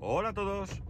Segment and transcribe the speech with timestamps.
[0.00, 0.80] Hola a todos.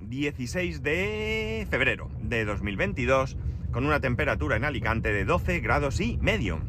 [0.00, 3.38] 16 de febrero de 2022
[3.72, 6.60] con una temperatura en Alicante de 12 grados y medio.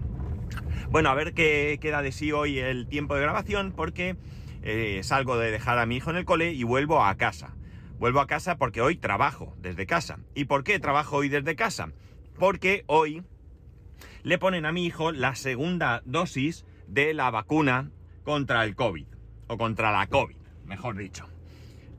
[0.90, 4.16] Bueno, a ver qué queda de sí hoy el tiempo de grabación porque
[4.62, 7.58] eh, salgo de dejar a mi hijo en el cole y vuelvo a casa.
[8.00, 10.20] Vuelvo a casa porque hoy trabajo desde casa.
[10.34, 11.92] ¿Y por qué trabajo hoy desde casa?
[12.40, 13.22] Porque hoy
[14.24, 17.92] le ponen a mi hijo la segunda dosis de la vacuna
[18.24, 19.08] contra el COVID.
[19.48, 21.31] O contra la COVID, mejor dicho.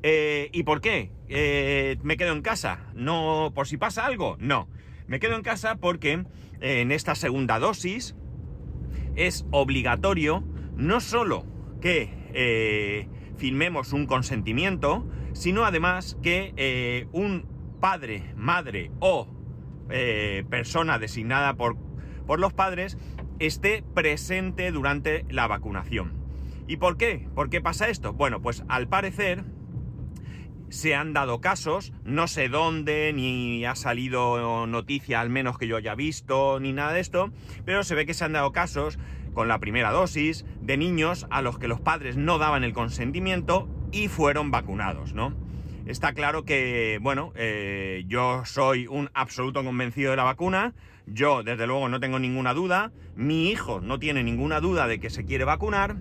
[0.02, 1.12] Eh, ¿Y por qué?
[1.28, 2.90] Eh, ¿Me quedo en casa?
[2.94, 4.36] ¿No por si pasa algo?
[4.40, 4.68] No.
[5.06, 6.24] Me quedo en casa porque
[6.60, 8.16] eh, en esta segunda dosis
[9.14, 10.42] es obligatorio
[10.76, 11.46] no solo
[11.80, 12.20] que
[13.36, 17.46] firmemos un consentimiento, sino además que un
[17.80, 19.28] padre, madre o
[20.48, 21.76] persona designada por,
[22.26, 22.96] por los padres
[23.38, 26.14] esté presente durante la vacunación.
[26.66, 27.28] ¿Y por qué?
[27.34, 28.12] ¿Por qué pasa esto?
[28.12, 29.44] Bueno, pues al parecer
[30.72, 35.76] se han dado casos, no sé dónde, ni ha salido noticia al menos que yo
[35.76, 37.30] haya visto, ni nada de esto,
[37.66, 38.98] pero se ve que se han dado casos
[39.34, 43.68] con la primera dosis de niños a los que los padres no daban el consentimiento
[43.92, 45.34] y fueron vacunados, ¿no?
[45.84, 50.72] Está claro que, bueno, eh, yo soy un absoluto convencido de la vacuna,
[51.06, 55.10] yo desde luego no tengo ninguna duda, mi hijo no tiene ninguna duda de que
[55.10, 55.96] se quiere vacunar,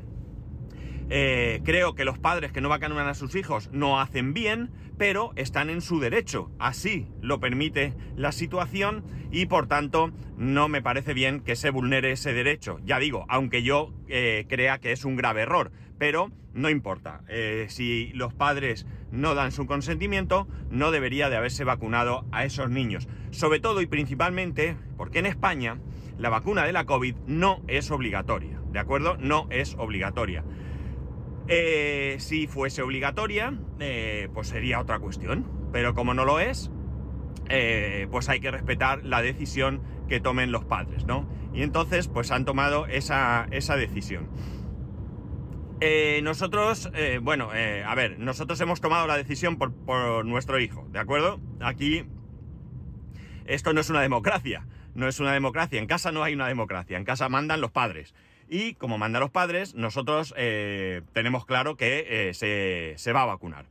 [1.14, 5.34] eh, creo que los padres que no vacunan a sus hijos no hacen bien, pero
[5.36, 6.50] están en su derecho.
[6.58, 12.14] Así lo permite la situación y por tanto no me parece bien que se vulnere
[12.14, 12.80] ese derecho.
[12.86, 17.24] Ya digo, aunque yo eh, crea que es un grave error, pero no importa.
[17.28, 22.70] Eh, si los padres no dan su consentimiento, no debería de haberse vacunado a esos
[22.70, 23.10] niños.
[23.32, 25.78] Sobre todo y principalmente porque en España
[26.18, 28.62] la vacuna de la COVID no es obligatoria.
[28.72, 29.18] ¿De acuerdo?
[29.18, 30.46] No es obligatoria.
[31.54, 35.70] Eh, si fuese obligatoria, eh, pues sería otra cuestión.
[35.74, 36.72] Pero como no lo es,
[37.50, 41.30] eh, pues hay que respetar la decisión que tomen los padres, ¿no?
[41.54, 44.30] Y entonces, pues han tomado esa, decisión.
[46.24, 46.90] nosotros,
[47.22, 51.42] bueno, a ver, nosotros hemos tomado la decisión por, por nuestro hijo, ¿de acuerdo?
[51.60, 52.06] Aquí,
[53.46, 56.98] esto no es una democracia, no es una democracia, en casa no hay una democracia,
[56.98, 58.14] en casa mandan los padres.
[58.54, 63.64] Y como mandan los padres, nosotros eh, tenemos claro que eh, se, va a vacunar.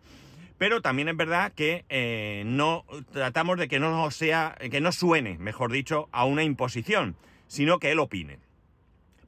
[0.57, 5.37] Pero también es verdad que eh, no tratamos de que no sea, que no suene,
[5.37, 7.15] mejor dicho, a una imposición,
[7.47, 8.39] sino que él opine.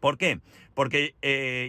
[0.02, 0.40] ¿Por qué?
[0.74, 1.14] Porque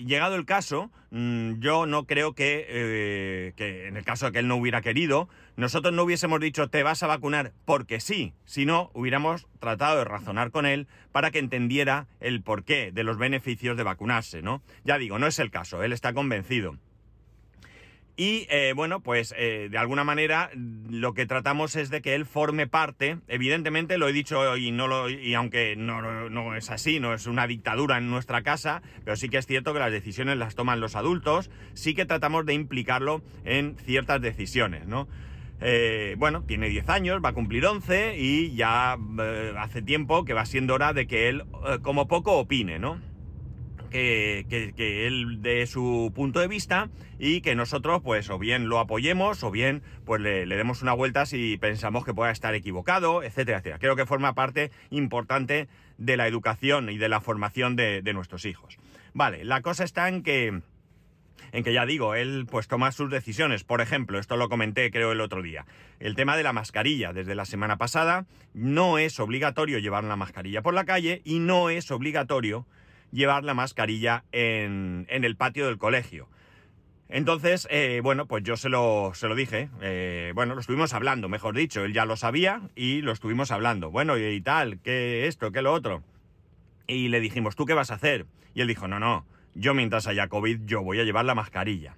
[0.07, 4.47] llegado el caso, mm, yo no creo que, que, en el caso de que él
[4.47, 9.45] no hubiera querido, nosotros no hubiésemos dicho te vas a vacunar porque sí, sino hubiéramos
[9.59, 14.41] tratado de razonar con él para que entendiera el porqué de los beneficios de vacunarse,
[14.41, 14.63] ¿no?
[14.83, 16.79] Ya digo, no es el caso, él está convencido.
[18.16, 22.28] Y eh, bueno, pues eh, de alguna manera lo que tratamos es de que él
[22.28, 27.00] forme parte, evidentemente lo he dicho y, no lo, y aunque no, no, es así,
[27.00, 30.38] no es una dictadura en nuestra casa, pero sí que es cierto que las decisiones
[30.38, 35.07] las toman los adultos, sí que tratamos de implicarlo en ciertas decisiones, ¿no?
[35.59, 40.34] Eh, bueno, tiene 10 años, va a cumplir 11 y ya eh, hace tiempo que
[40.34, 41.45] va siendo hora de que él,
[41.81, 43.00] como poco, opine, ¿no?
[43.93, 46.89] Que, él dé su punto de vista
[47.19, 51.25] y que nosotros, pues, o bien lo apoyemos o bien, pues, le, demos una vuelta
[51.25, 53.79] si pensamos que pueda estar equivocado, etcétera, etcétera.
[53.79, 55.67] Creo que forma parte importante
[55.97, 58.77] de la educación y de la formación de nuestros hijos.
[59.13, 60.61] Vale, la cosa está en que
[61.53, 63.63] en que ya digo, él pues toma sus decisiones.
[63.63, 65.65] Por ejemplo, esto lo comenté creo el otro día,
[65.99, 67.13] el tema de la mascarilla.
[67.13, 71.69] Desde la semana pasada no es obligatorio llevar la mascarilla por la calle y no
[71.69, 72.65] es obligatorio
[73.13, 76.28] llevar la mascarilla en, el patio del colegio.
[77.09, 79.69] Entonces, eh, bueno, pues yo se lo, se lo dije.
[79.81, 81.84] Eh, bueno, lo estuvimos hablando, mejor dicho.
[81.84, 83.91] Él ya lo sabía y lo estuvimos hablando.
[83.91, 86.03] Bueno, y, tal, que esto, que lo otro.
[86.88, 88.25] Y le dijimos, ¿tú qué vas a hacer?
[88.56, 91.95] Y él dijo, no, no, yo mientras haya COVID yo voy a llevar la mascarilla.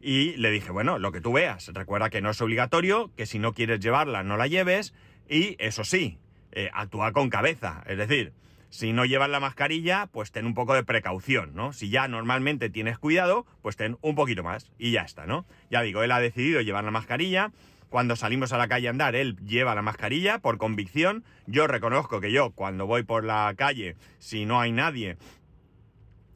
[0.00, 3.38] Y le dije, bueno, lo que tú veas, recuerda que no es obligatorio, que si
[3.38, 4.94] no quieres llevarla no la lleves
[5.28, 6.18] y eso sí,
[6.50, 7.84] eh, actúa con cabeza.
[7.86, 8.32] Es decir,
[8.72, 11.74] si no llevas la mascarilla, pues ten un poco de precaución, ¿no?
[11.74, 15.44] Si ya normalmente tienes cuidado, pues ten un poquito más y ya está, ¿no?
[15.70, 17.52] Ya digo, él ha decidido llevar la mascarilla.
[17.90, 21.22] Cuando salimos a la calle a andar, él lleva la mascarilla por convicción.
[21.46, 25.18] Yo reconozco que yo, cuando voy por la calle, si no hay nadie,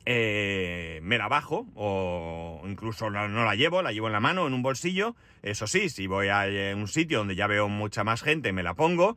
[0.05, 4.53] eh, me la bajo o incluso no, la llevo, la llevo en la mano, en
[4.53, 5.17] un bolsillo.
[5.41, 8.62] Eso sí, si voy a eh, un sitio donde ya veo mucha más gente, me
[8.62, 9.17] la pongo,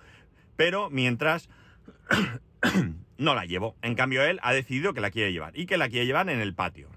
[0.56, 1.50] pero mientras
[3.20, 3.76] no la llevo.
[3.84, 6.42] En cambio, él ha decidido que la quiere llevar y que la quiere llevar en
[6.42, 6.90] el patio.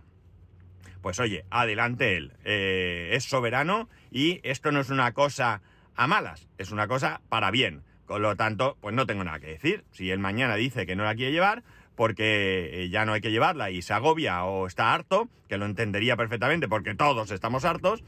[1.02, 2.32] pues oye, adelante él.
[2.44, 5.60] Eh, es soberano y esto no es una cosa
[5.96, 7.82] a malas, es una cosa para bien.
[8.06, 9.84] Con lo tanto, pues no tengo nada que decir.
[9.90, 11.64] Si él mañana dice que no la quiere llevar,
[11.96, 15.66] porque eh, ya no hay que llevarla y se agobia o está harto, que lo
[15.66, 18.04] entendería perfectamente porque todos estamos hartos,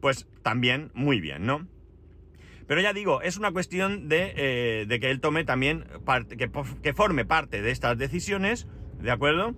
[0.00, 1.66] pues también muy bien, ¿no?
[2.66, 6.50] Pero ya digo, es una cuestión de, eh, que él tome también parte, que,
[6.82, 8.66] que forme parte de estas decisiones,
[9.00, 9.54] ¿de acuerdo?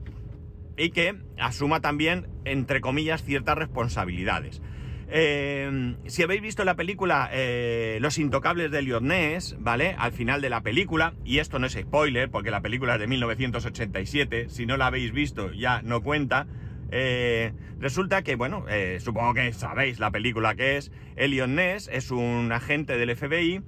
[0.76, 4.60] Y que asuma también, entre comillas, ciertas responsabilidades.
[5.08, 9.94] Eh, si habéis visto la película eh, Los Intocables de Lyonés, ¿vale?
[9.98, 13.06] Al final de la película, y esto no es spoiler, porque la película es de
[13.06, 16.46] 1987, si no la habéis visto ya no cuenta,
[16.90, 18.64] eh, resulta que, bueno,
[19.00, 23.62] supongo que sabéis la película que es, Elion Ness es un agente del FBI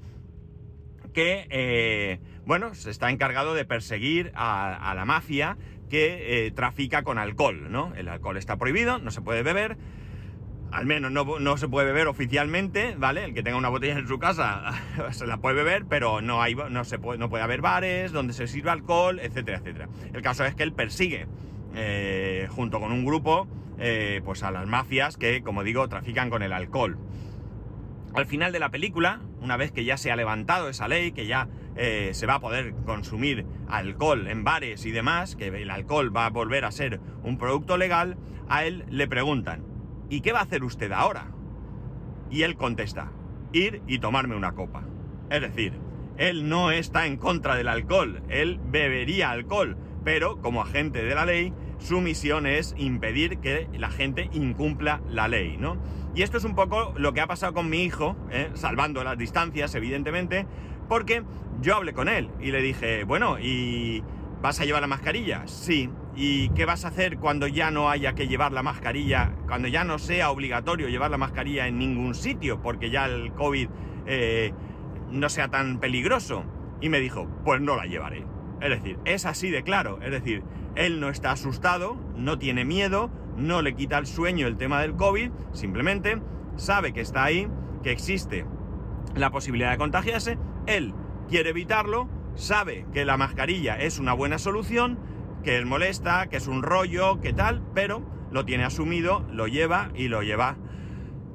[1.12, 5.56] que, bueno, se está encargado de perseguir a, la mafia
[5.91, 7.93] que trafica con alcohol, ¿no?
[7.97, 9.79] El alcohol está prohibido, no se puede beber,
[10.71, 13.25] al menos no, se puede beber oficialmente, ¿vale?
[13.25, 14.73] El que tenga una botella en su casa
[15.11, 18.32] se la puede beber, pero no, hay, no, se puede, no puede haber bares donde
[18.32, 19.88] se sirva alcohol, etcétera, etcétera.
[20.12, 21.26] El caso es que él persigue,
[21.75, 23.47] eh, junto con un grupo,
[23.79, 26.99] eh, pues a las mafias que, como digo, trafican con el alcohol.
[28.15, 31.26] Al final de la película, una vez que ya se ha levantado esa ley, que
[31.26, 36.15] ya eh, se va a poder consumir alcohol en bares y demás, que el alcohol
[36.15, 38.17] va a volver a ser un producto legal,
[38.49, 39.64] a él le preguntan,
[40.09, 41.29] ¿y qué va a hacer usted ahora?
[42.31, 43.12] Y él contesta,
[43.53, 44.82] ir y tomarme una copa.
[45.31, 45.75] Es decir,
[46.17, 49.76] él no está en contra del alcohol, él bebería alcohol,
[50.08, 55.28] pero como agente de la ley, su misión es impedir que la gente incumpla la
[55.28, 55.76] ley, ¿no?
[56.14, 58.49] Y esto es un poco lo que ha pasado con mi hijo, ¿eh?
[58.55, 60.46] salvando las distancias, evidentemente,
[60.88, 61.25] porque
[61.60, 64.02] yo hablé con él y le dije, bueno, ¿y
[64.40, 65.46] vas a llevar la mascarilla?
[65.46, 65.90] Sí.
[66.16, 69.84] ¿Y qué vas a hacer cuando ya no haya que llevar la mascarilla, cuando ya
[69.84, 73.69] no sea obligatorio llevar la mascarilla en ningún sitio, porque ya el COVID
[74.06, 74.54] eh,
[75.11, 76.46] no sea tan peligroso?
[76.81, 78.38] Y me dijo, pues no la llevaré.
[78.60, 80.00] Es decir, es así de claro.
[80.02, 80.43] Es decir,
[80.75, 84.96] él no está asustado, no tiene miedo, no le quita el sueño el tema del
[84.96, 86.20] COVID, simplemente
[86.56, 87.49] sabe que está ahí,
[87.82, 88.44] que existe
[89.14, 90.94] la posibilidad de contagiarse, él
[91.28, 94.99] quiere evitarlo, sabe que la mascarilla es una buena solución,
[95.43, 99.90] que es molesta, que es un rollo, que tal, pero lo tiene asumido, lo lleva
[99.94, 100.56] y lo lleva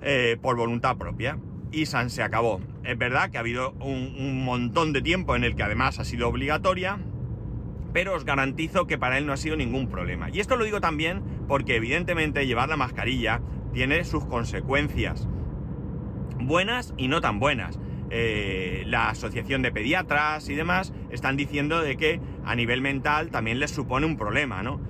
[0.01, 1.39] eh, por voluntad propia.
[1.71, 2.61] Y San se acabó.
[2.83, 6.05] Es verdad que ha habido un, un montón de tiempo en el que además ha
[6.05, 6.99] sido obligatoria,
[7.93, 10.29] pero os garantizo que para él no ha sido ningún problema.
[10.31, 13.41] Y esto lo digo también porque evidentemente llevar la mascarilla
[13.71, 15.27] tiene sus consecuencias.
[16.39, 17.79] Buenas y no tan buenas.
[18.09, 23.59] Eh, la asociación de pediatras y demás están diciendo de que a nivel mental también
[23.59, 24.81] les supone un problema, ¿no?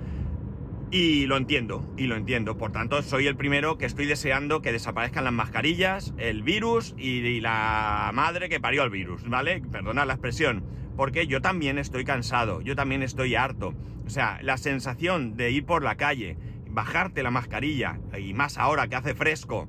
[0.90, 2.56] Y lo entiendo, y lo entiendo.
[2.56, 7.40] Por tanto, soy el primero que estoy deseando que desaparezcan las mascarillas, el virus y,
[7.40, 9.60] la madre que parió el virus, ¿vale?
[9.72, 10.64] Perdona la expresión.
[10.96, 13.74] Porque yo también estoy cansado, yo también estoy harto.
[14.06, 16.36] O sea, la sensación de ir por la calle,
[16.68, 19.68] bajarte la mascarilla, y más ahora que hace fresco,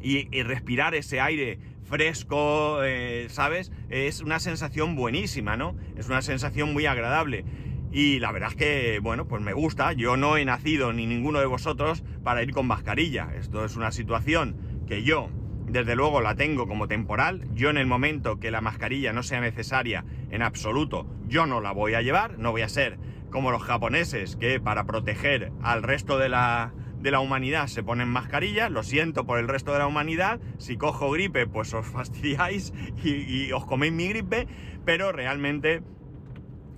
[0.00, 3.72] y, respirar ese aire fresco, eh, ¿sabes?
[3.88, 5.76] Es una sensación buenísima, ¿no?
[5.96, 7.44] Es una sensación muy agradable.
[7.90, 9.92] Y la verdad es que, bueno, pues me gusta.
[9.94, 13.30] Yo no he nacido ni ninguno de vosotros para ir con mascarilla.
[13.34, 14.56] Esto es una situación
[14.86, 15.30] que yo,
[15.68, 17.46] desde luego, la tengo como temporal.
[17.54, 21.72] Yo en el momento que la mascarilla no sea necesaria en absoluto, yo no la
[21.72, 22.38] voy a llevar.
[22.38, 22.98] No voy a ser
[23.30, 28.08] como los japoneses que para proteger al resto de la, de la humanidad se ponen
[28.08, 32.72] mascarillas, lo siento por el resto de la humanidad, si cojo gripe pues os fastidiáis
[33.02, 34.46] y, os coméis mi gripe,
[34.84, 35.82] pero realmente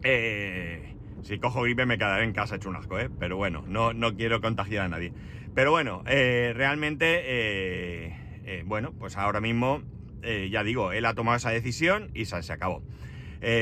[0.02, 3.11] eh, si cojo gripe me quedaré en casa hecho un asco, ¿eh?
[3.18, 5.12] pero bueno, no, no quiero contagiar a nadie.
[5.54, 8.20] Pero bueno, eh, realmente, eh,
[8.64, 9.83] bueno, pues ahora mismo,
[10.23, 12.83] ya digo, él ha tomado esa decisión y se, se acabó.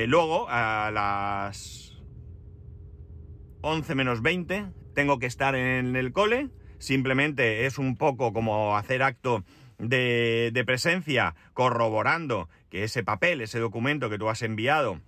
[0.06, 1.88] luego, a las
[3.60, 9.02] 11 menos 20, tengo que estar en el cole, simplemente es un poco como hacer
[9.02, 9.44] acto
[9.78, 15.00] de, presencia corroborando que ese papel, ese documento que tú has enviado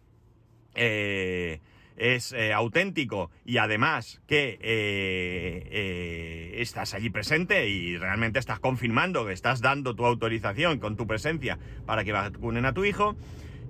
[0.75, 1.61] eh,
[2.01, 9.33] es eh, auténtico y además que eh, estás allí presente y realmente estás confirmando que
[9.33, 13.17] estás dando tu autorización con tu presencia para que vacunen a tu hijo.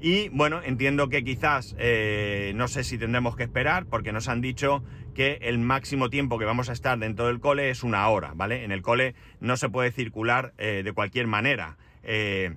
[0.03, 4.41] Y bueno, entiendo que quizás, eh, no sé si tendremos que esperar, porque nos han
[4.41, 4.83] dicho
[5.15, 8.65] que el máximo tiempo que vamos a estar dentro del cole es una hora, ¿vale?
[8.65, 11.77] En el cole no se puede circular eh, de cualquier manera.
[12.03, 12.57] Eh,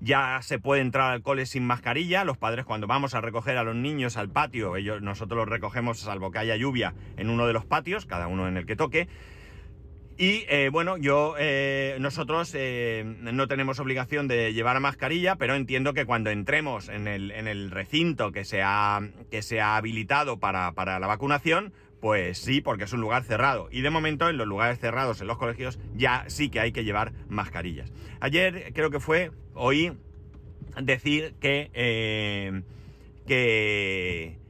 [0.00, 2.24] ya se puede entrar al cole sin mascarilla.
[2.24, 6.00] Los padres cuando vamos a recoger a los niños al patio, ellos, nosotros los recogemos
[6.00, 9.08] salvo que haya lluvia en uno de los patios, cada uno en el que toque.
[10.20, 15.94] Y eh, bueno, yo, eh, nosotros eh, no tenemos obligación de llevar mascarilla, pero entiendo
[15.94, 20.98] que cuando entremos en el, recinto que se ha, que se ha habilitado para, para,
[20.98, 23.68] la vacunación, pues sí, porque es un lugar cerrado.
[23.70, 26.84] Y de momento en los lugares cerrados, en los colegios, ya sí que hay que
[26.84, 27.92] llevar mascarillas.
[28.20, 29.92] Ayer creo que fue, oí
[30.80, 31.70] decir que,
[33.26, 34.40] que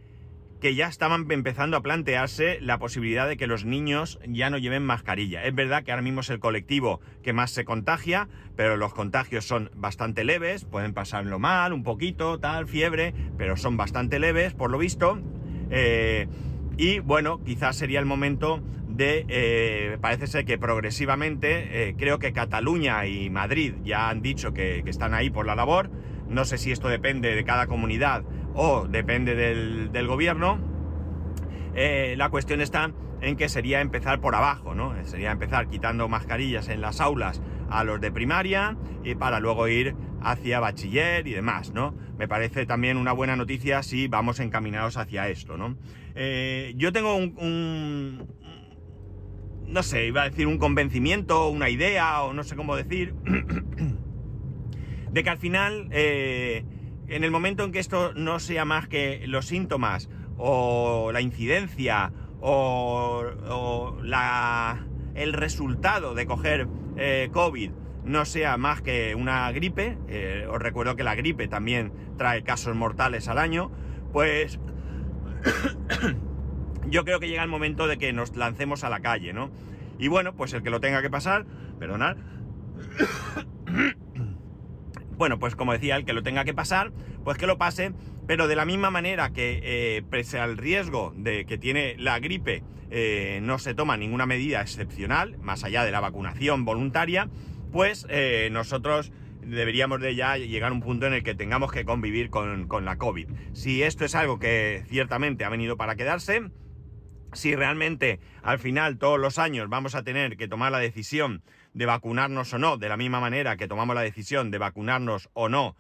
[0.61, 4.85] que ya estaban empezando a plantearse la posibilidad de que los niños ya no lleven
[4.85, 5.43] mascarilla.
[5.45, 9.47] Es verdad que ahora mismo es el colectivo que más se contagia, pero los contagios
[9.47, 14.71] son bastante leves, pueden pasarlo mal, un poquito, tal, fiebre, pero son bastante leves, por
[14.71, 15.19] lo visto.
[15.71, 16.29] Eh,
[16.77, 22.33] y bueno, quizás sería el momento de, eh, parece ser que progresivamente, eh, creo que
[22.33, 25.91] Cataluña y Madrid ya han dicho que, están ahí por la labor.
[26.29, 28.23] No sé si esto depende de cada comunidad
[28.55, 30.59] o depende del, gobierno,
[31.75, 34.95] eh, la cuestión está en que sería empezar por abajo, ¿no?
[35.05, 39.95] Sería empezar quitando mascarillas en las aulas a los de primaria y para luego ir
[40.23, 41.95] hacia bachiller y demás, ¿no?
[42.19, 45.77] Me parece también una buena noticia si vamos encaminados hacia esto, ¿no?
[46.15, 48.27] Eh, yo tengo un,
[49.67, 53.15] no sé, iba a decir un convencimiento, una idea o no sé cómo decir,
[55.13, 56.65] de que al final eh,
[57.09, 62.13] en el momento en que esto no sea más que los síntomas o la incidencia
[62.41, 63.97] o,
[65.15, 66.67] el resultado de coger
[67.01, 67.71] eh, COVID
[68.05, 72.77] no sea más que una gripe, eh, os recuerdo que la gripe también trae casos
[72.77, 73.71] mortales al año,
[74.13, 74.61] pues
[76.89, 79.51] yo creo que llega el momento de que nos lancemos a la calle, ¿no?
[79.99, 81.47] Y bueno, pues el que lo tenga que pasar,
[81.79, 82.17] perdonad,
[85.17, 86.93] bueno, pues como decía, el que lo tenga que pasar,
[87.25, 87.95] pues que lo pase,
[88.31, 92.63] pero de la misma manera que eh, pese al riesgo de que tiene la gripe,
[92.89, 97.29] eh, no se toma ninguna medida excepcional, más allá de la vacunación voluntaria,
[97.73, 99.11] pues eh, nosotros
[99.43, 102.99] deberíamos de ya llegar a un punto en el que tengamos que convivir con, la
[102.99, 103.27] COVID.
[103.53, 106.53] Si esto es algo que ciertamente ha venido para quedarse,
[107.33, 111.43] si realmente al final todos los años vamos a tener que tomar la decisión
[111.75, 115.49] de vacunarnos o no, de la misma manera que tomamos la decisión de vacunarnos o
[115.49, 115.75] no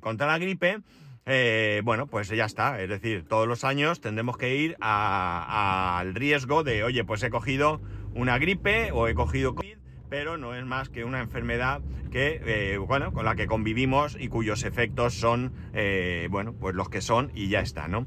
[0.00, 0.78] contra la gripe,
[1.26, 2.80] eh, bueno, pues ya está.
[2.80, 7.80] Es decir, todos los años tendremos que ir al riesgo de, oye, pues he cogido
[8.14, 9.76] una gripe o he cogido COVID,
[10.08, 14.28] pero no es más que una enfermedad que, eh, bueno, con la que convivimos y
[14.28, 15.52] cuyos efectos son,
[16.30, 18.06] bueno, pues los que son y ya está, ¿no?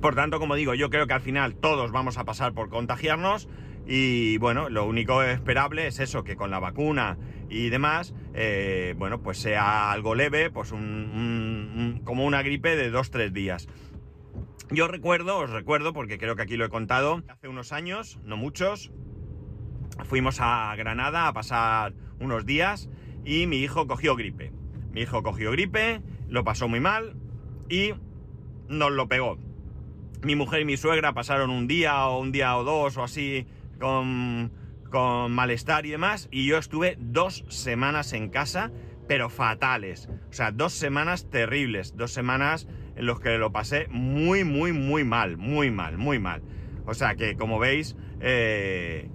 [0.00, 3.48] por tanto, como digo, yo creo que al final todos vamos a pasar por contagiarnos.
[3.86, 7.18] Y bueno, lo único esperable es eso, que con la vacuna
[7.50, 13.32] y demás, eh, bueno, pues sea algo leve, pues como una gripe de dos, tres
[13.32, 13.68] días.
[14.70, 18.38] Yo recuerdo, os recuerdo, porque creo que aquí lo he contado, hace unos años, no
[18.38, 18.90] muchos,
[20.04, 22.88] fuimos a Granada a pasar unos días
[23.24, 24.52] y mi hijo cogió gripe.
[24.92, 27.16] Mi hijo cogió gripe, lo pasó muy mal
[27.68, 27.92] y
[28.68, 29.38] nos lo pegó.
[30.22, 33.46] Mi mujer y mi suegra pasaron un día o un día o dos o así
[33.78, 34.50] con,
[35.30, 38.70] malestar y demás, y yo estuve dos semanas en casa,
[39.08, 40.08] pero fatales.
[40.30, 45.02] O sea, dos semanas terribles, dos semanas en los que lo pasé muy, muy, muy
[45.04, 46.42] mal, muy mal, muy mal.
[46.86, 49.10] O sea que, como veis, eh,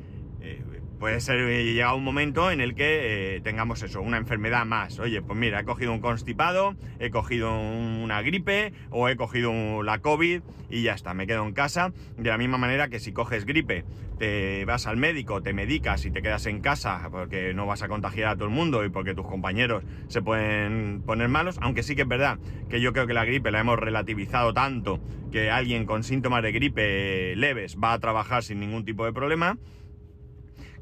[0.99, 4.99] puede ser eh, llega un momento en el que eh, tengamos eso, una enfermedad más.
[4.99, 9.99] Oye, pues mira, he cogido un constipado, he cogido una gripe o he cogido la
[9.99, 11.93] COVID y ya está, me quedo en casa.
[12.17, 13.85] De la misma manera que si coges gripe,
[14.19, 17.87] te vas al médico, te medicas y te quedas en casa porque no vas a
[17.87, 21.95] contagiar a todo el mundo y porque tus compañeros se pueden poner malos, aunque sí
[21.95, 22.37] que es verdad
[22.69, 24.99] que yo creo que la gripe la hemos relativizado tanto
[25.31, 29.57] que alguien con síntomas de gripe leves va a trabajar sin ningún tipo de problema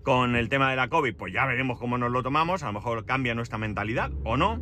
[0.07, 2.71] con el tema de la COVID, pues ya veremos cómo nos lo tomamos, a lo
[2.71, 4.61] mejor cambia nuestra mentalidad o no.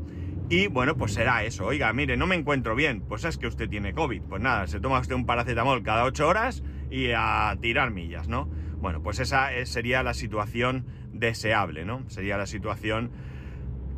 [0.50, 1.68] Y bueno, pues será eso.
[1.68, 3.02] Oiga, mire, no me encuentro bien.
[3.02, 4.24] Pues es que usted tiene COVID.
[4.24, 8.50] Pues nada, se toma usted un paracetamol cada 8 horas y a tirar millas, ¿no?
[8.80, 12.02] Bueno, pues esa sería la situación deseable, ¿no?
[12.10, 13.12] Sería la situación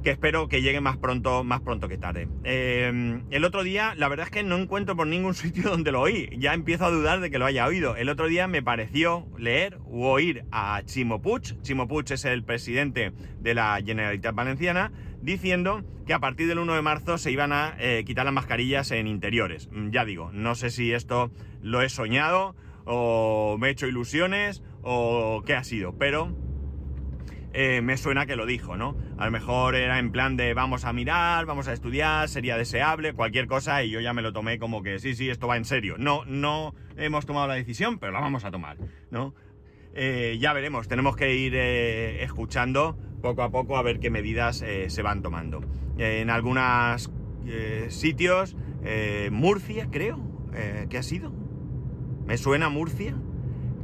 [0.03, 2.27] que espero que llegue más pronto, más pronto que tarde.
[2.43, 6.01] Eh, el otro día, la verdad es que no encuentro por ningún sitio donde lo
[6.01, 6.29] oí.
[6.37, 7.95] Ya empiezo a dudar de que lo haya oído.
[7.95, 11.61] El otro día me pareció leer u oír a Chimo Puig.
[11.61, 16.73] Chimo Puig es el presidente de la Generalitat Valenciana diciendo que a partir del 1
[16.73, 19.69] de marzo se iban a eh, quitar las mascarillas en interiores.
[19.71, 24.63] Mm, ya digo, no sé si esto lo he soñado o me he hecho ilusiones
[24.81, 26.33] o qué ha sido, pero
[27.53, 28.97] eh, me suena que lo dijo, ¿no?
[29.17, 33.13] A lo mejor era en plan de vamos a mirar, vamos a estudiar, sería deseable,
[33.13, 35.65] cualquier cosa, y yo ya me lo tomé como que sí, sí, esto va en
[35.65, 35.95] serio.
[35.97, 38.77] No, no hemos tomado la decisión, pero la vamos a tomar,
[39.11, 39.33] ¿no?
[39.93, 44.63] Eh, ya veremos, tenemos que ir eh, escuchando poco a poco a ver qué medidas
[44.87, 45.61] se van tomando.
[45.97, 47.09] en algunos
[47.89, 48.55] sitios,
[49.31, 50.19] Murcia, creo,
[50.87, 51.33] que ha sido.
[52.27, 53.15] ¿Me suena Murcia?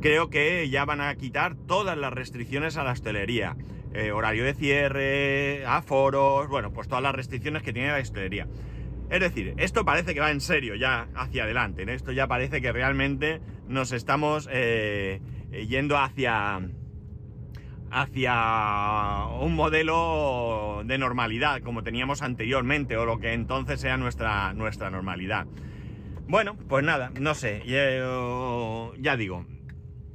[0.03, 3.55] Creo que ya van a quitar todas las restricciones a la hostelería.
[3.93, 8.45] Eh, horario de cierre, aforos, bueno, pues todas las restricciones que tiene la hostelería.
[9.10, 11.86] Es decir, esto parece que va en serio ya hacia adelante.
[11.93, 15.22] Esto ya parece que realmente nos estamos eh,
[15.69, 16.60] yendo hacia,
[17.89, 24.89] hacia un modelo de normalidad como teníamos anteriormente o lo que entonces sea nuestra, nuestra
[24.89, 25.48] normalidad.
[26.27, 29.45] Bueno, pues nada, no sé, ya digo,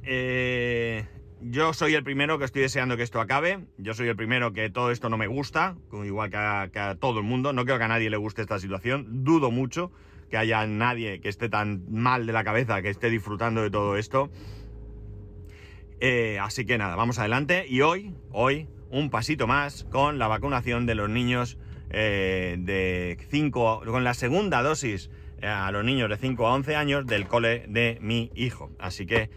[0.03, 1.05] eh,
[1.41, 3.59] yo soy el primero que estoy deseando que esto acabe.
[3.77, 7.25] Yo soy el primero que todo esto no me gusta, igual que a, todo el
[7.25, 7.53] mundo.
[7.53, 9.23] No creo que a nadie le guste esta situación.
[9.23, 9.91] Dudo mucho
[10.29, 13.97] que haya nadie que esté tan mal de la cabeza, que esté disfrutando de todo
[13.97, 14.29] esto.
[16.01, 17.65] Eh, así que nada, vamos adelante.
[17.67, 21.57] Y hoy, hoy, un pasito más con la vacunación de los niños
[21.89, 25.09] eh, de 5, con la segunda dosis
[25.41, 28.71] a los niños de 5 a 11 años del cole de mi hijo.
[28.77, 29.29] Así que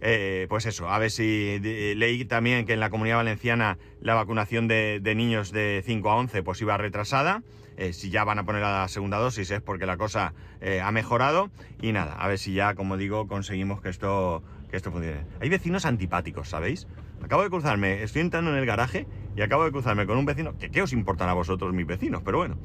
[0.00, 4.68] eh, pues eso, a ver si leí también que en la comunidad valenciana la vacunación
[4.68, 7.42] de, niños de 5 a 11 pues iba retrasada.
[7.76, 10.90] Eh, si ya van a poner la segunda dosis es porque la cosa eh, ha
[10.90, 11.50] mejorado.
[11.80, 15.24] Y nada, a ver si ya, como digo, conseguimos que esto, que esto funcione.
[15.40, 16.86] Hay vecinos antipáticos, ¿sabéis?
[17.22, 20.56] Acabo de cruzarme, estoy entrando en el garaje y acabo de cruzarme con un vecino.
[20.58, 22.22] que qué os importan a vosotros mis vecinos?
[22.24, 22.58] Pero bueno.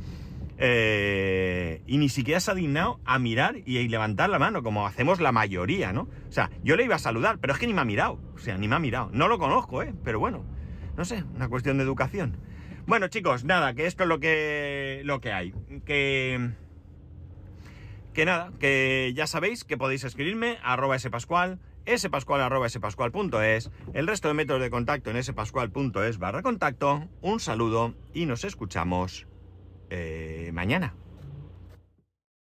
[0.57, 1.42] Eh,
[1.93, 5.31] y ni siquiera se ha dignado a mirar y levantar la mano, como hacemos la
[5.31, 6.09] mayoría, ¿no?
[6.27, 8.19] O sea, yo le iba a saludar, pero es que ni me ha mirado.
[8.33, 9.12] O sea, ni me ha mirado.
[9.13, 9.93] No lo conozco, ¿eh?
[10.03, 10.43] Pero bueno,
[10.97, 12.38] no sé, una cuestión de educación.
[12.88, 15.53] Bueno, chicos, nada, que esto es lo que, lo que hay.
[15.85, 16.53] Que,
[18.12, 21.59] que nada, que ya sabéis que podéis escribirme a arroba spascual,
[21.95, 27.07] spascual arroba el resto de métodos de contacto en spascual.es barra contacto.
[27.21, 29.27] Un saludo y nos escuchamos
[29.91, 30.95] eh, mañana.